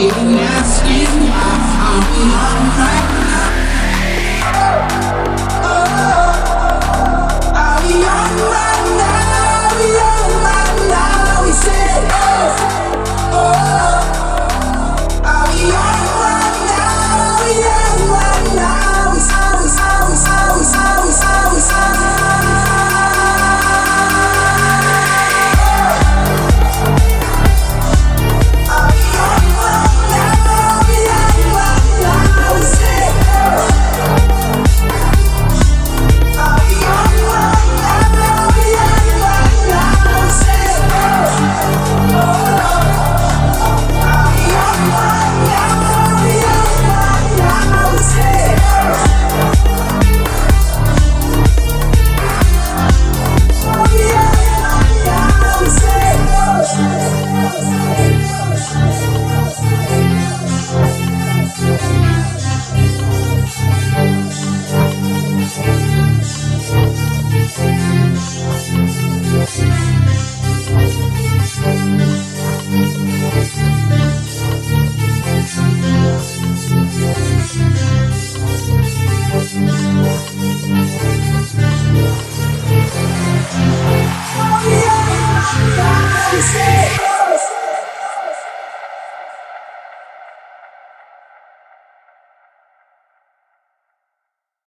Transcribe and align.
you. 0.00 0.49